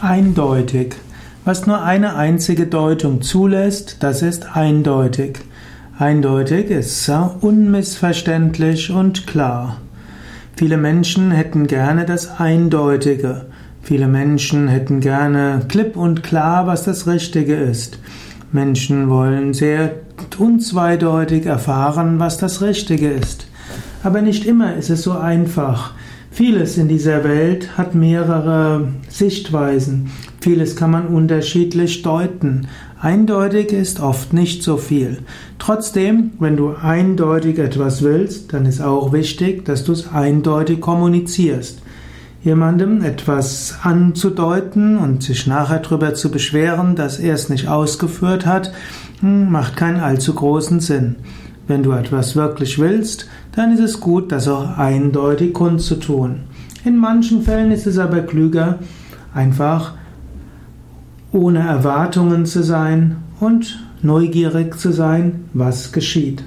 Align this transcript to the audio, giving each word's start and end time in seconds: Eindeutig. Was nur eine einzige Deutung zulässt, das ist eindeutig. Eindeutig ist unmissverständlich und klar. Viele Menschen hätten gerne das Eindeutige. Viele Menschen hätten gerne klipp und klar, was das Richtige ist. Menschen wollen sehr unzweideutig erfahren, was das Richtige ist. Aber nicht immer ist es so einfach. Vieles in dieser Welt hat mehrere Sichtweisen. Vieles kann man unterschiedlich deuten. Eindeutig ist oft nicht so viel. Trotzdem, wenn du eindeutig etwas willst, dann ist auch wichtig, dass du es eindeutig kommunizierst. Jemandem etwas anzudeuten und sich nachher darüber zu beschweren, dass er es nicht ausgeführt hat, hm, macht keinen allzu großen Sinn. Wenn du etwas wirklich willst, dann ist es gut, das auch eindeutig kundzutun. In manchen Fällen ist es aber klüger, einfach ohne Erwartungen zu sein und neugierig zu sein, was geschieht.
Eindeutig. 0.00 0.94
Was 1.46 1.66
nur 1.66 1.82
eine 1.82 2.16
einzige 2.16 2.66
Deutung 2.66 3.22
zulässt, 3.22 3.96
das 4.00 4.20
ist 4.20 4.54
eindeutig. 4.54 5.38
Eindeutig 5.98 6.70
ist 6.70 7.10
unmissverständlich 7.40 8.90
und 8.90 9.26
klar. 9.26 9.78
Viele 10.54 10.76
Menschen 10.76 11.30
hätten 11.30 11.66
gerne 11.66 12.04
das 12.04 12.38
Eindeutige. 12.38 13.46
Viele 13.80 14.06
Menschen 14.06 14.68
hätten 14.68 15.00
gerne 15.00 15.62
klipp 15.68 15.96
und 15.96 16.22
klar, 16.22 16.66
was 16.66 16.84
das 16.84 17.06
Richtige 17.06 17.54
ist. 17.54 17.98
Menschen 18.52 19.08
wollen 19.08 19.54
sehr 19.54 19.92
unzweideutig 20.36 21.46
erfahren, 21.46 22.18
was 22.18 22.36
das 22.36 22.60
Richtige 22.60 23.08
ist. 23.08 23.46
Aber 24.02 24.20
nicht 24.20 24.44
immer 24.44 24.74
ist 24.74 24.90
es 24.90 25.02
so 25.02 25.12
einfach. 25.12 25.94
Vieles 26.36 26.76
in 26.76 26.86
dieser 26.86 27.24
Welt 27.24 27.78
hat 27.78 27.94
mehrere 27.94 28.88
Sichtweisen. 29.08 30.10
Vieles 30.38 30.76
kann 30.76 30.90
man 30.90 31.06
unterschiedlich 31.06 32.02
deuten. 32.02 32.66
Eindeutig 33.00 33.72
ist 33.72 34.00
oft 34.00 34.34
nicht 34.34 34.62
so 34.62 34.76
viel. 34.76 35.20
Trotzdem, 35.58 36.32
wenn 36.38 36.58
du 36.58 36.74
eindeutig 36.74 37.58
etwas 37.58 38.02
willst, 38.02 38.52
dann 38.52 38.66
ist 38.66 38.82
auch 38.82 39.14
wichtig, 39.14 39.64
dass 39.64 39.84
du 39.84 39.92
es 39.92 40.12
eindeutig 40.12 40.82
kommunizierst. 40.82 41.80
Jemandem 42.44 43.02
etwas 43.02 43.78
anzudeuten 43.82 44.98
und 44.98 45.22
sich 45.22 45.46
nachher 45.46 45.78
darüber 45.78 46.12
zu 46.12 46.30
beschweren, 46.30 46.96
dass 46.96 47.18
er 47.18 47.32
es 47.32 47.48
nicht 47.48 47.66
ausgeführt 47.66 48.44
hat, 48.44 48.74
hm, 49.20 49.50
macht 49.50 49.78
keinen 49.78 50.00
allzu 50.00 50.34
großen 50.34 50.80
Sinn. 50.80 51.16
Wenn 51.68 51.82
du 51.82 51.92
etwas 51.92 52.36
wirklich 52.36 52.78
willst, 52.78 53.28
dann 53.52 53.72
ist 53.72 53.80
es 53.80 54.00
gut, 54.00 54.30
das 54.30 54.48
auch 54.48 54.78
eindeutig 54.78 55.52
kundzutun. 55.52 56.40
In 56.84 56.96
manchen 56.96 57.42
Fällen 57.42 57.72
ist 57.72 57.86
es 57.86 57.98
aber 57.98 58.20
klüger, 58.20 58.78
einfach 59.34 59.94
ohne 61.32 61.60
Erwartungen 61.60 62.46
zu 62.46 62.62
sein 62.62 63.16
und 63.40 63.84
neugierig 64.02 64.78
zu 64.78 64.92
sein, 64.92 65.44
was 65.52 65.92
geschieht. 65.92 66.44